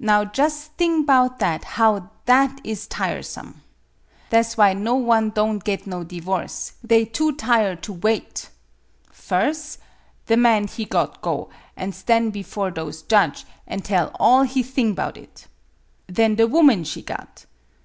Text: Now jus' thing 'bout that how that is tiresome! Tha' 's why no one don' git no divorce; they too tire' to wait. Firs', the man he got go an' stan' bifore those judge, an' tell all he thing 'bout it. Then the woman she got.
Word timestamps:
Now 0.00 0.24
jus' 0.24 0.64
thing 0.64 1.04
'bout 1.04 1.38
that 1.38 1.62
how 1.62 2.10
that 2.24 2.60
is 2.64 2.88
tiresome! 2.88 3.62
Tha' 4.30 4.42
's 4.42 4.56
why 4.56 4.72
no 4.72 4.96
one 4.96 5.30
don' 5.30 5.60
git 5.60 5.86
no 5.86 6.02
divorce; 6.02 6.72
they 6.82 7.04
too 7.04 7.36
tire' 7.36 7.76
to 7.76 7.92
wait. 7.92 8.50
Firs', 9.12 9.78
the 10.26 10.36
man 10.36 10.66
he 10.66 10.84
got 10.84 11.22
go 11.22 11.50
an' 11.76 11.92
stan' 11.92 12.32
bifore 12.32 12.74
those 12.74 13.02
judge, 13.02 13.44
an' 13.64 13.82
tell 13.82 14.10
all 14.18 14.42
he 14.42 14.64
thing 14.64 14.92
'bout 14.94 15.16
it. 15.16 15.46
Then 16.08 16.34
the 16.34 16.48
woman 16.48 16.82
she 16.82 17.02
got. 17.02 17.46